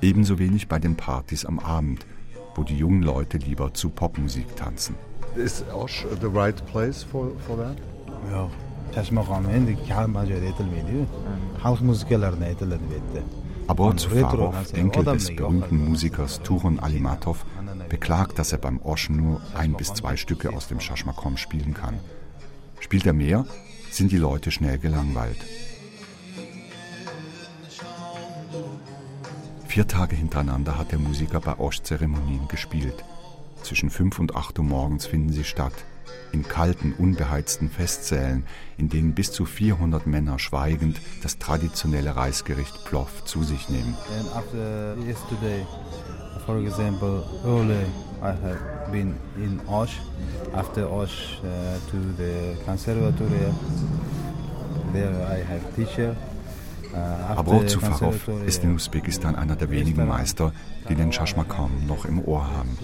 [0.00, 2.06] Ebenso wenig bei den Partys am Abend,
[2.54, 4.94] wo die jungen Leute lieber zu Popmusik tanzen.
[5.34, 7.76] Is Osh the right place for, for that?
[8.30, 8.48] Ja,
[10.24, 10.52] yerda
[13.68, 17.44] Abor Zufarov, Enkel des berühmten Musikers Turun Alimatov,
[17.88, 21.98] beklagt, dass er beim Osch nur ein bis zwei Stücke aus dem Shashmakom spielen kann.
[22.80, 23.46] Spielt er mehr,
[23.90, 25.38] sind die Leute schnell gelangweilt.
[29.66, 33.04] Vier Tage hintereinander hat der Musiker bei Osch-Zeremonien gespielt.
[33.62, 35.74] Zwischen 5 und 8 Uhr morgens finden sie statt.
[36.32, 38.44] In kalten, unbeheizten Festsälen,
[38.78, 43.94] in denen bis zu 400 Männer schweigend das traditionelle Reisgericht Plov zu sich nehmen.
[44.18, 45.66] And after yesterday,
[46.46, 47.84] for example, early
[48.26, 50.00] I have been in Osh.
[50.52, 53.52] After Osh uh, to the conservatory,
[54.92, 56.16] there I have teacher.
[56.92, 60.52] Uh, Abror Zufarov ist in Usbekistan einer der wenigen Meister,
[60.88, 62.76] die den Shashmakam noch im Ohr haben.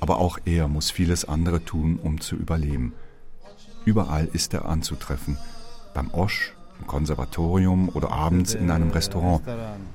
[0.00, 2.94] Aber auch er muss vieles andere tun, um zu überleben.
[3.84, 5.36] Überall ist er anzutreffen.
[5.92, 9.42] Beim Osch, im Konservatorium oder abends in einem Restaurant,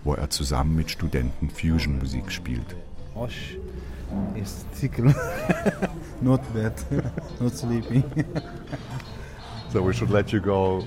[0.03, 2.75] wo er zusammen mit Studenten Fusion-Musik spielt.
[3.15, 3.57] Osh
[4.35, 5.05] is tickle.
[6.21, 6.73] not bad,
[7.39, 8.03] not sleeping.
[9.69, 10.83] So we should let you go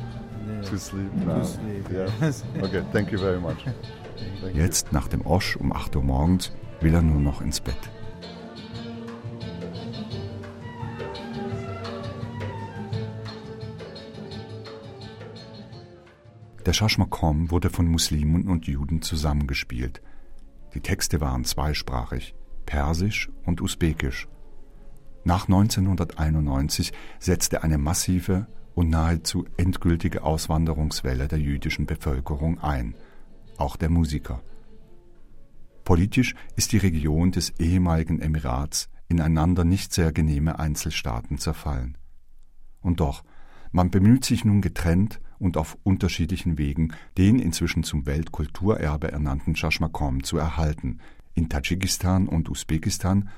[0.64, 1.38] to sleep now.
[1.40, 2.10] To sleep, Yeah.
[2.20, 2.44] yes.
[2.62, 3.58] Okay, thank you very much.
[4.54, 7.90] Jetzt, nach dem Osch um 8 Uhr morgens, will er nur noch ins Bett.
[16.66, 20.00] Der Shashmakom wurde von Muslimen und Juden zusammengespielt.
[20.74, 22.34] Die Texte waren zweisprachig,
[22.66, 24.28] persisch und usbekisch.
[25.24, 32.94] Nach 1991 setzte eine massive und nahezu endgültige Auswanderungswelle der jüdischen Bevölkerung ein,
[33.56, 34.42] auch der Musiker.
[35.84, 41.96] Politisch ist die Region des ehemaligen Emirats in einander nicht sehr genehme Einzelstaaten zerfallen.
[42.80, 43.22] Und doch,
[43.70, 50.22] man bemüht sich nun getrennt und auf unterschiedlichen Wegen, den inzwischen zum Weltkulturerbe ernannten Chashmakom
[50.22, 51.00] zu erhalten,
[51.34, 53.28] in Tadschikistan und Usbekistan,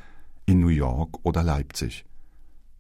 [0.45, 2.05] in New York oder Leipzig,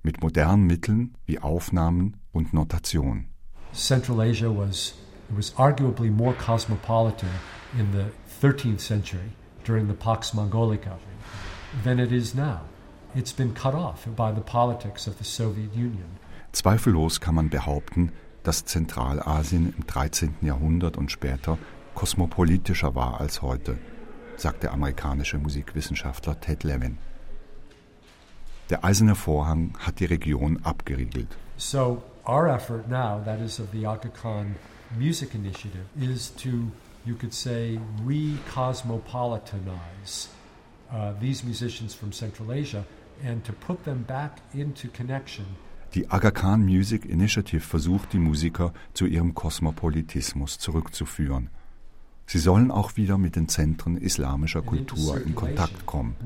[0.02, 3.26] mit modernen Mitteln wie Aufnahmen und Notation.
[3.72, 4.94] Central Asia was
[5.28, 7.28] was arguably more cosmopolitan
[7.78, 8.04] in the
[8.40, 9.32] 13th century
[9.64, 10.98] during the Pax Mongolica
[11.84, 12.60] than it is now.
[13.14, 16.18] It's been cut off by the politics of the Soviet Union.
[16.52, 20.36] Zweifellos kann man behaupten, dass Zentralasien im 13.
[20.42, 21.58] Jahrhundert und später
[21.94, 23.78] kosmopolitischer war als heute,
[24.40, 26.98] sagt der amerikanische Musikwissenschaftler Ted Levin.
[28.70, 31.28] Der eiserne Vorhang hat die Region abgeriegelt.
[31.56, 34.56] So our effort now, that is of the Aga Khan
[34.98, 36.72] Music Initiative, is to,
[37.04, 40.26] you could say, re-cosmopolitanize
[40.92, 42.84] uh, these musicians from Central Asia
[43.24, 45.46] and to put them back into connection
[45.94, 51.48] Die Aga Khan Music Initiative versucht, die Musiker zu ihrem Kosmopolitismus zurückzuführen.
[52.26, 56.16] Sie sollen auch wieder mit den Zentren islamischer Kultur in Kontakt kommen,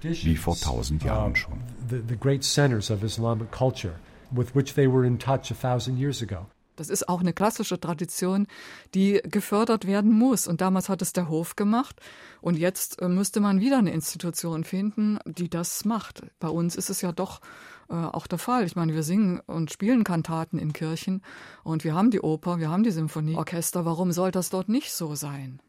[0.00, 1.60] wie vor tausend Jahren schon.
[1.90, 3.94] The, the great centers of Islamic culture
[4.30, 6.46] with which they were in touch a thousand years ago.
[6.76, 8.46] Das ist auch eine klassische Tradition,
[8.94, 10.48] die gefördert werden muss.
[10.48, 12.00] Und damals hat es der Hof gemacht.
[12.40, 16.22] Und jetzt äh, müsste man wieder eine Institution finden, die das macht.
[16.40, 17.40] Bei uns ist es ja doch
[17.92, 18.64] äh, auch der Fall.
[18.64, 21.22] Ich meine, wir singen und spielen Kantaten in Kirchen
[21.62, 23.84] und wir haben die Oper, wir haben die Symphonieorchester.
[23.84, 25.60] Warum soll das dort nicht so sein?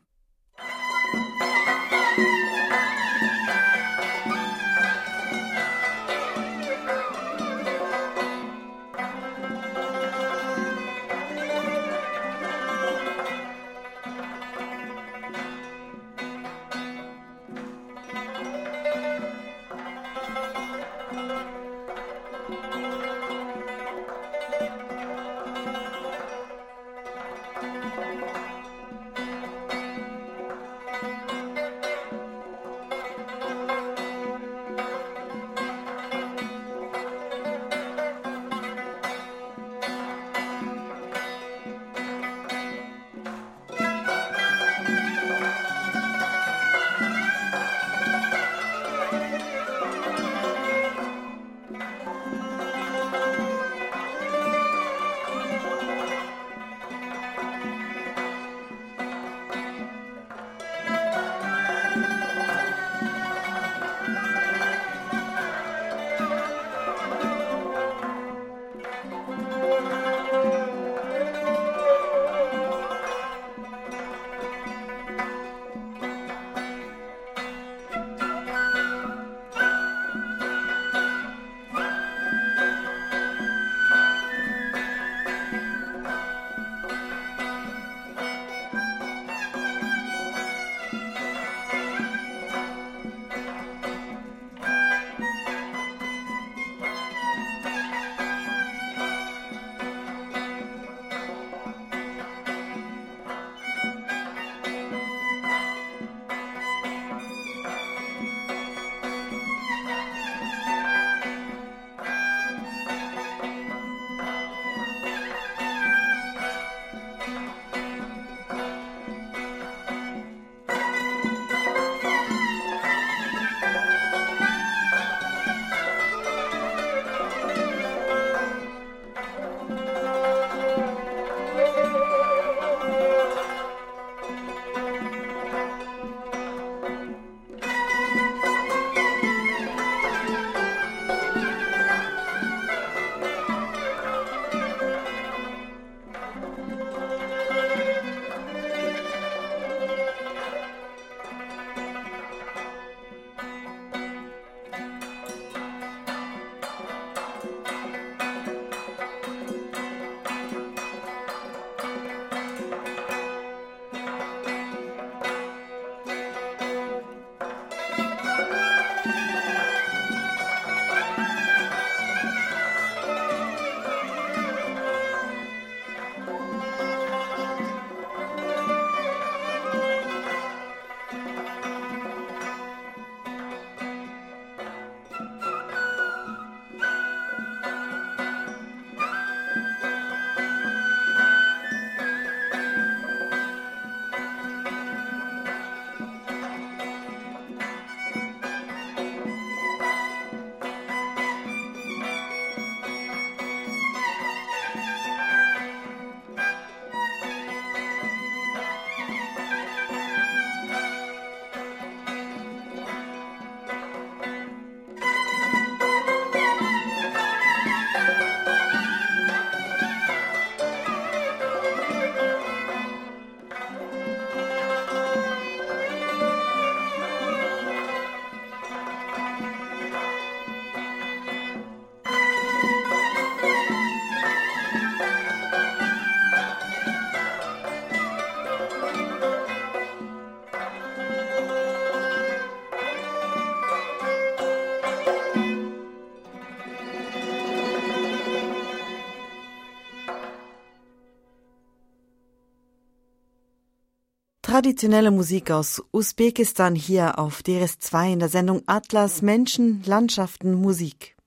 [254.64, 261.18] Traditionelle Musik aus Usbekistan hier auf DRS2 in der Sendung Atlas Menschen, Landschaften, Musik.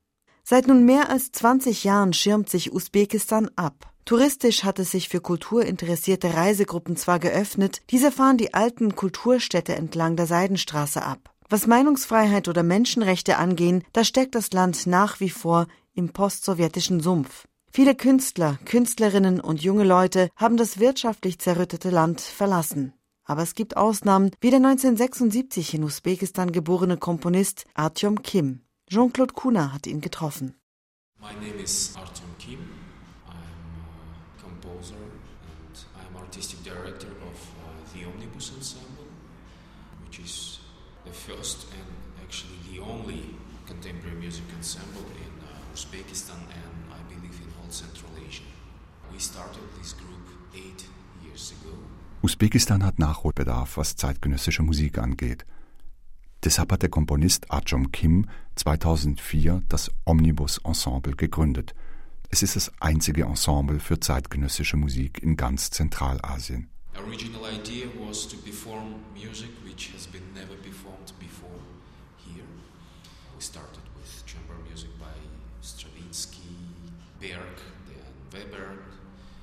[0.43, 3.93] Seit nun mehr als 20 Jahren schirmt sich Usbekistan ab.
[4.07, 10.17] Touristisch hat es sich für kulturinteressierte Reisegruppen zwar geöffnet, diese fahren die alten Kulturstädte entlang
[10.17, 11.31] der Seidenstraße ab.
[11.51, 17.45] Was Meinungsfreiheit oder Menschenrechte angehen, da steckt das Land nach wie vor im postsowjetischen Sumpf.
[17.71, 22.95] Viele Künstler, Künstlerinnen und junge Leute haben das wirtschaftlich zerrüttete Land verlassen.
[23.29, 28.61] Aber es gibt Ausnahmen, wie der 1976 in Usbekistan geborene Komponist Artyom Kim.
[28.89, 30.55] Jean-Claude Kuna hat ihn getroffen.
[31.19, 32.61] My name is Artyom Kim.
[33.27, 39.09] I'm a composer and I'm artistic director of uh, the Omnibus Ensemble,
[40.05, 40.61] which is
[41.05, 41.91] the first and
[42.23, 43.35] actually the only
[43.67, 48.47] contemporary music ensemble in uh, Uzbekistan and I believe in all Central Asia.
[49.13, 50.85] We started this group eight
[51.25, 51.75] years ago.
[52.27, 55.47] Usbekistan hat Nachholbedarf, was zeitgenössische Musik angeht.
[56.43, 61.77] Deshalb hat der Komponist Arjom Kim 2004 das Omnibus Ensemble gegründet.
[62.29, 66.69] Es ist das einzige Ensemble für zeitgenössische Musik in ganz Zentralasien.
[66.97, 71.61] Original idea was to perform music which has been never performed before
[72.27, 72.43] here.
[73.37, 75.15] We started with chamber music by
[75.63, 76.43] Stravinsky,
[77.21, 78.03] Berg, then
[78.33, 78.79] Weber.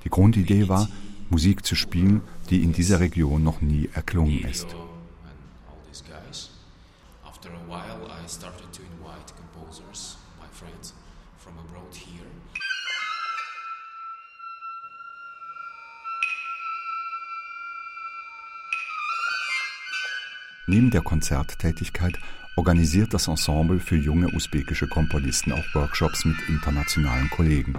[0.04, 0.90] Die Grundidee war,
[1.30, 4.68] Musik zu spielen, die in dieser Region noch nie erklungen ist.
[20.66, 22.18] Neben der Konzerttätigkeit
[22.56, 27.76] organisiert das Ensemble für junge usbekische Komponisten auch Workshops mit internationalen Kollegen.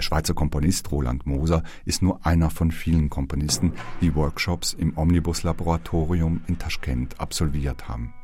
[0.00, 5.42] Der Schweizer Komponist Roland Moser ist nur einer von vielen Komponisten, die Workshops im Omnibus
[5.42, 8.14] Laboratorium in Taschkent absolviert haben.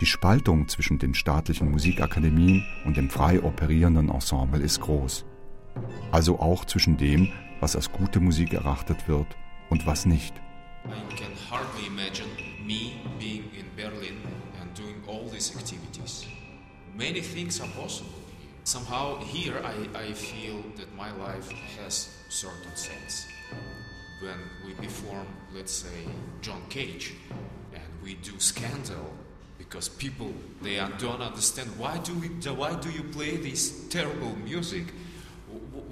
[0.00, 5.24] Die Spaltung zwischen den staatlichen Musikakademien und dem frei operierenden Ensemble ist groß.
[6.12, 9.26] Also auch zwischen dem, was als gute Musik erachtet wird
[9.68, 10.32] und was nicht.
[10.84, 12.28] I can hardly imagine
[12.64, 14.18] me being in Berlin
[14.60, 16.24] and doing all these activities.
[16.96, 18.21] Many things are possible.
[18.64, 23.26] Somehow here I, I feel that my life has certain sense.
[24.20, 26.06] When we perform, let's say,
[26.42, 27.14] John Cage,
[27.74, 29.12] and we do Scandal,
[29.58, 30.32] because people
[30.62, 34.84] they don't understand why do we why do you play this terrible music?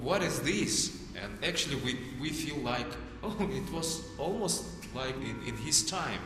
[0.01, 0.97] What is this?
[1.21, 2.87] And actually, we, we feel like
[3.23, 4.63] oh, it was almost
[4.95, 6.19] like in, in his time.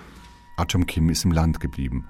[0.58, 2.08] Achom Kim ist im Land geblieben.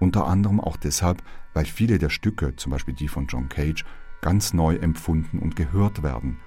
[0.00, 1.22] Unter anderem auch deshalb,
[1.52, 3.84] weil viele der Stücke, zum Beispiel die von John Cage,
[4.22, 6.40] ganz neu empfunden und gehört werden,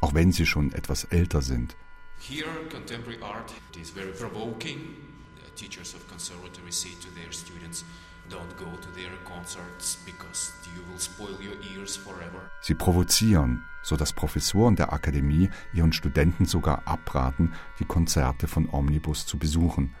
[0.00, 1.76] auch wenn sie schon etwas älter sind.
[2.18, 4.78] Here, contemporary art is very provoking.
[5.44, 7.84] The teachers of conservatory say to their students,
[8.30, 12.50] don't go to their concerts because you will spoil your ears forever.
[12.62, 19.26] Sie provozieren, so dass Professoren der Akademie ihren Studenten sogar abraten, die Konzerte von Omnibus
[19.26, 19.94] zu besuchen,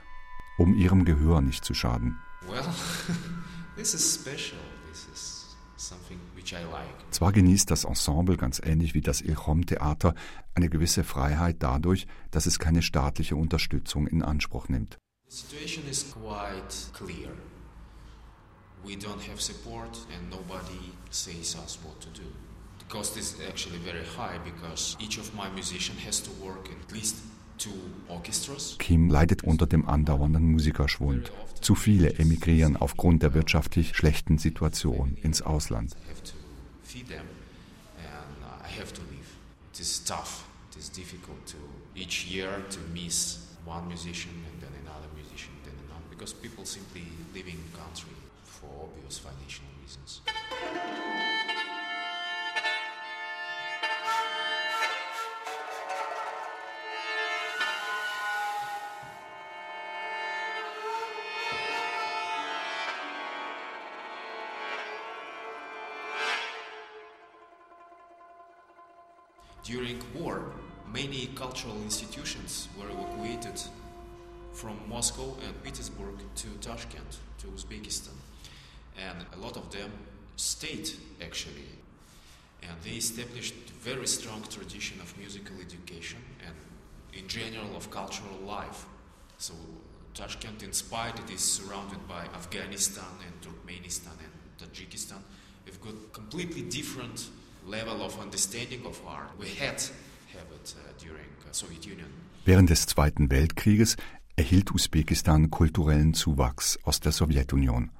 [0.56, 2.18] um ihrem Gehör nicht zu schaden.
[2.48, 2.64] Well,
[3.76, 4.58] this is special.
[4.90, 6.94] This is something which I like.
[7.10, 10.14] Zwar genießt das Ensemble ganz ähnlich wie das Ilchom-Theater
[10.54, 14.98] eine gewisse Freiheit dadurch, dass es keine staatliche Unterstützung in Anspruch nimmt.
[15.28, 17.30] The situation is quite clear.
[18.84, 22.28] We don't have support and nobody says us what to do.
[22.78, 26.76] The cost is actually very high because each of my musicians has to work in
[26.86, 27.16] at least.
[28.78, 31.32] Kim leidet unter dem andauernden Musikerschwund.
[31.60, 35.96] Zu viele emigrieren aufgrund der wirtschaftlich schlechten Situation ins Ausland.
[46.10, 47.02] Because people simply
[47.34, 50.22] leaving country for obvious financial reasons.
[69.74, 70.40] During war,
[70.92, 73.60] many cultural institutions were evacuated
[74.52, 78.14] from Moscow and Petersburg to Tashkent, to Uzbekistan.
[78.96, 79.90] And a lot of them
[80.36, 81.66] stayed actually.
[82.62, 86.54] And they established very strong tradition of musical education and
[87.12, 88.86] in general of cultural life.
[89.38, 89.54] So
[90.14, 95.18] Tashkent, in spite it is surrounded by Afghanistan and Turkmenistan and Tajikistan,
[95.66, 97.28] we've got completely different
[97.66, 99.30] level of understanding of art.
[99.38, 99.82] We had
[100.32, 102.08] habit uh, during uh, Soviet Union.
[102.44, 103.96] Während des Zweiten Weltkrieges
[104.36, 107.90] erhielt Usbekistan kulturellen Zuwachs aus der Sowjetunion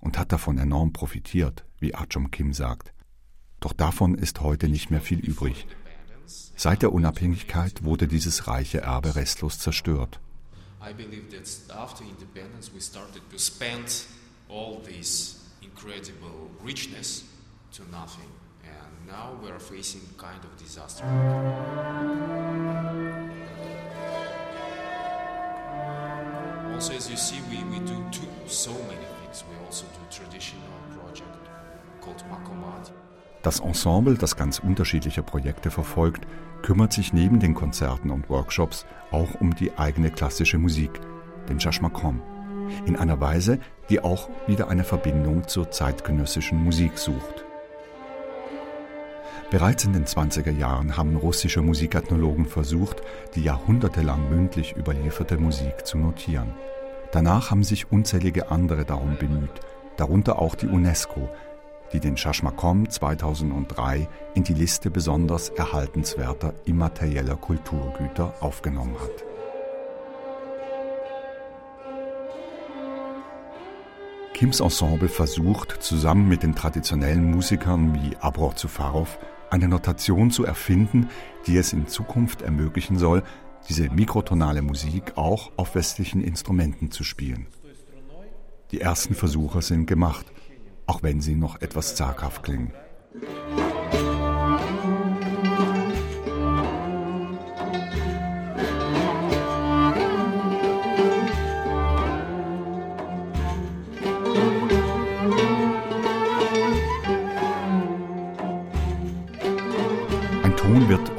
[0.00, 2.92] und hat davon enorm profitiert, wie Achom Kim sagt.
[3.60, 5.66] Doch davon ist heute nicht mehr viel übrig.
[6.56, 10.20] Seit der Unabhängigkeit wurde dieses reiche Erbe restlos zerstört.
[10.80, 14.06] I believe that after independence we started to spend
[14.48, 17.24] all this incredible richness
[17.72, 18.37] to nothing.
[19.08, 21.02] Now we are facing kind of disaster.
[26.74, 29.44] Also, as you see, we, we do two, so many things.
[29.48, 31.38] We also do traditional project
[32.02, 32.92] called Makomat.
[33.42, 36.26] Das Ensemble, das ganz unterschiedliche Projekte verfolgt,
[36.60, 41.00] kümmert sich neben den Konzerten und Workshops auch um die eigene klassische Musik,
[41.48, 42.20] den Chashmakom,
[42.84, 47.47] in einer Weise, die auch wieder eine Verbindung zur zeitgenössischen Musik sucht.
[49.50, 53.00] Bereits in den 20er Jahren haben russische Musikethnologen versucht,
[53.34, 56.52] die jahrhundertelang mündlich überlieferte Musik zu notieren.
[57.12, 59.60] Danach haben sich unzählige andere darum bemüht,
[59.96, 61.30] darunter auch die UNESCO,
[61.94, 69.24] die den Chashmakom 2003 in die Liste besonders erhaltenswerter immaterieller Kulturgüter aufgenommen hat.
[74.34, 79.18] Kims Ensemble versucht, zusammen mit den traditionellen Musikern wie Abror Zufarov
[79.50, 81.08] eine Notation zu erfinden,
[81.46, 83.22] die es in Zukunft ermöglichen soll,
[83.68, 87.46] diese mikrotonale Musik auch auf westlichen Instrumenten zu spielen.
[88.70, 90.26] Die ersten Versuche sind gemacht,
[90.86, 92.72] auch wenn sie noch etwas zaghaft klingen.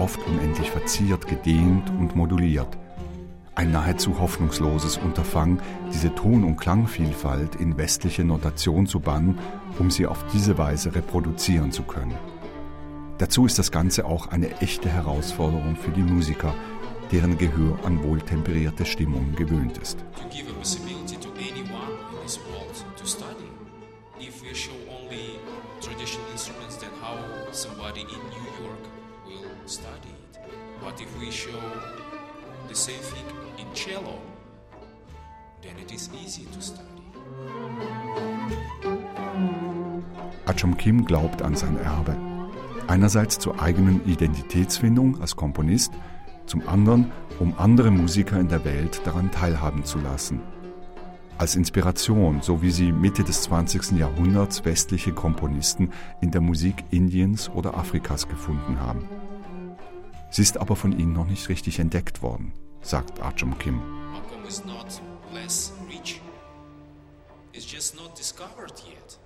[0.09, 2.79] Oft unendlich verziert, gedehnt und moduliert.
[3.53, 5.61] Ein nahezu hoffnungsloses Unterfangen,
[5.93, 9.37] diese Ton- und Klangvielfalt in westliche Notation zu bannen,
[9.77, 12.15] um sie auf diese Weise reproduzieren zu können.
[13.19, 16.55] Dazu ist das Ganze auch eine echte Herausforderung für die Musiker,
[17.11, 20.03] deren Gehör an wohltemperierte Stimmungen gewöhnt ist.
[31.19, 31.59] We show
[32.67, 33.25] the same thing
[33.57, 34.19] in cello,
[35.61, 36.83] then it is easy to study.
[40.45, 42.15] Achom Kim glaubt an sein Erbe.
[42.87, 45.93] Einerseits zur eigenen Identitätsfindung als Komponist,
[46.45, 50.41] zum anderen, um andere Musiker in der Welt daran teilhaben zu lassen.
[51.37, 53.91] Als Inspiration, so wie sie Mitte des 20.
[53.97, 55.91] Jahrhunderts westliche Komponisten
[56.21, 59.07] in der Musik Indiens oder Afrikas gefunden haben.
[60.31, 63.77] Sie ist aber von ihnen noch nicht richtig entdeckt worden, sagt Achom Kim.
[64.11, 65.01] Malcolm is not
[65.33, 66.21] less rich.
[67.51, 69.19] It's just not discovered yet.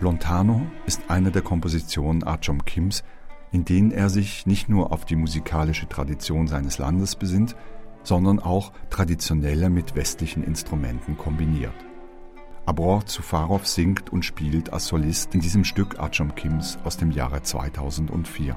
[0.00, 3.04] Lontano ist eine der Kompositionen Achom Kims,
[3.50, 7.54] in denen er sich nicht nur auf die musikalische Tradition seines Landes besinnt,
[8.02, 11.74] sondern auch traditionelle mit westlichen Instrumenten kombiniert.
[12.64, 17.42] Abror Zufarov singt und spielt als Solist in diesem Stück Achom Kims aus dem Jahre
[17.42, 18.56] 2004.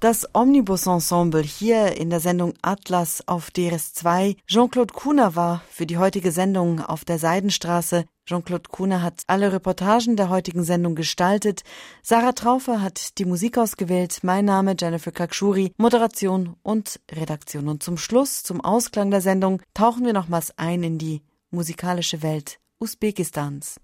[0.00, 4.36] Das Omnibus-Ensemble hier in der Sendung Atlas auf DRS2.
[4.46, 8.04] Jean-Claude Kuhner war für die heutige Sendung auf der Seidenstraße.
[8.24, 11.64] Jean-Claude Kuhner hat alle Reportagen der heutigen Sendung gestaltet.
[12.00, 14.20] Sarah Traufer hat die Musik ausgewählt.
[14.22, 17.66] Mein Name Jennifer Kakshuri, Moderation und Redaktion.
[17.66, 22.60] Und zum Schluss, zum Ausklang der Sendung, tauchen wir nochmals ein in die musikalische Welt
[22.78, 23.80] Usbekistans.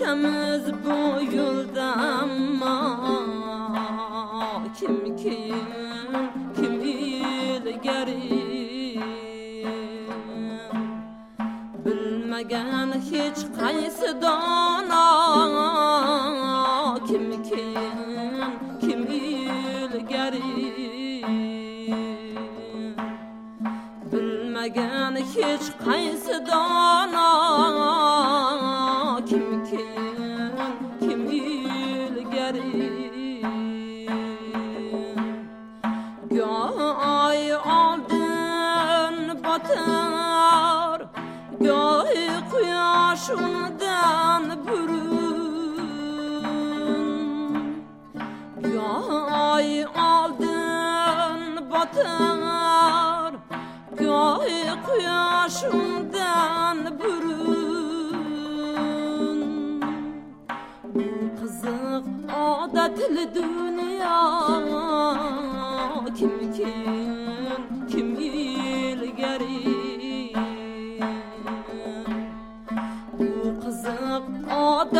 [0.00, 3.00] Barçamız bu yolda ama
[4.78, 5.66] Kim kim
[6.56, 8.20] kim ilgeri
[11.84, 15.06] Bilmegen hiç qaysi dona
[17.06, 17.74] kim kim
[18.80, 20.42] kim ilgari
[24.12, 28.69] bilmagan hech qaysi dono
[43.30, 45.10] şundan burun
[48.62, 53.34] Göy aldın batar.
[53.98, 54.52] Göy
[54.86, 56.18] kuyuşundan
[56.98, 58.20] burun
[60.84, 62.06] Bu kızık
[62.36, 64.79] adatlı dünya.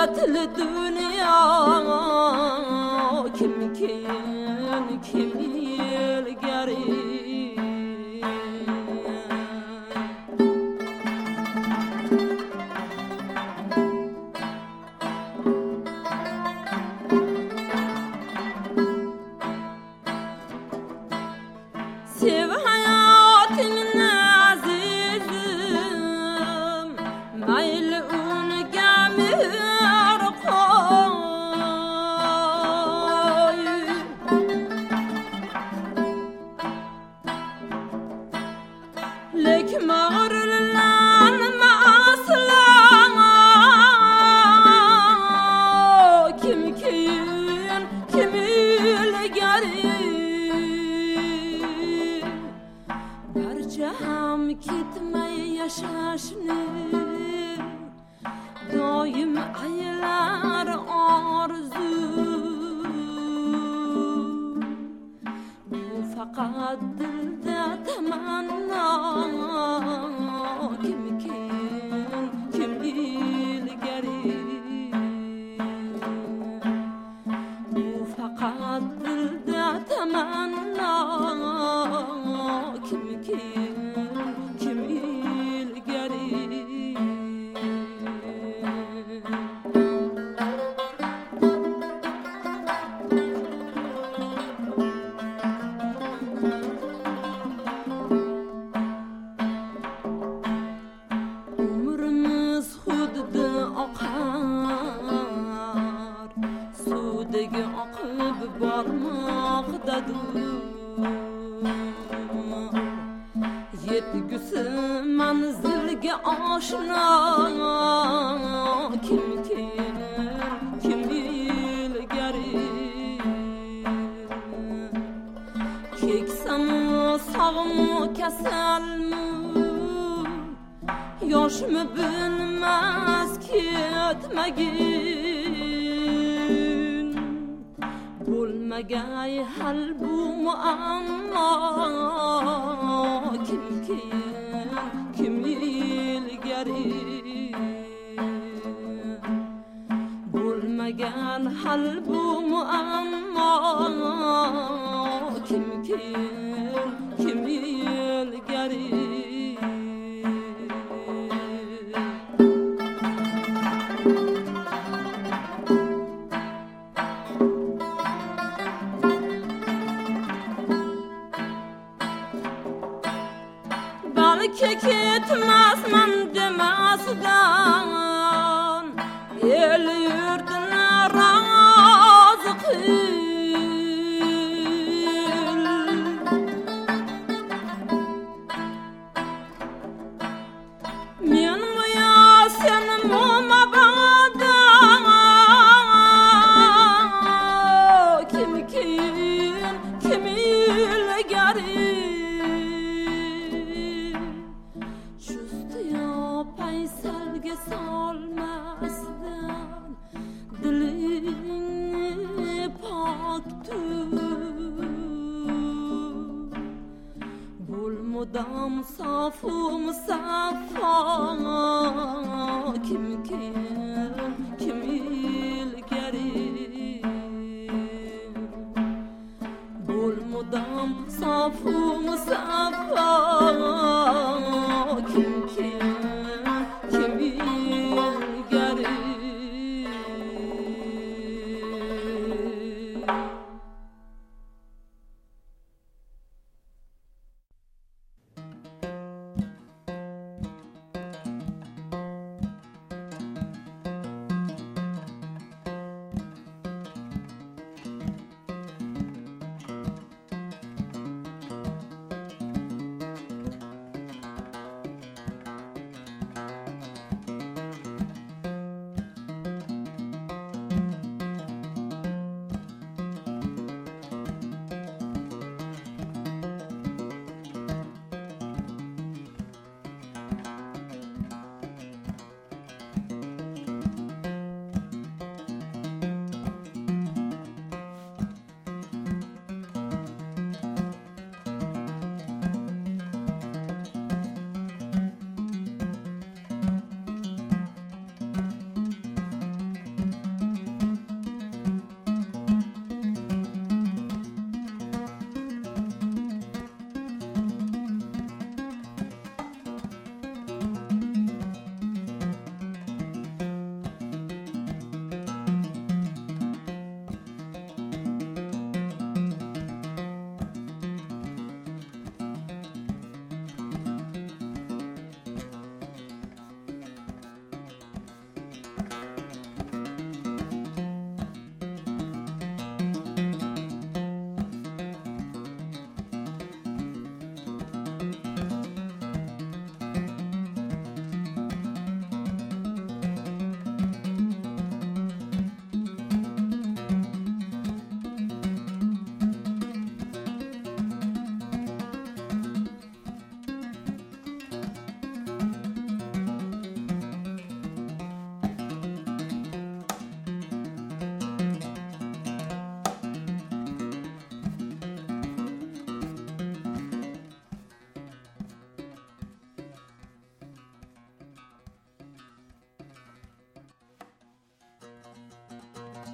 [0.00, 1.36] Odatli dunyo
[3.36, 5.59] kim kim kim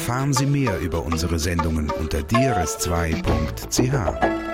[0.00, 4.49] Erfahren Sie mehr über unsere Sendungen unter drs2.ch.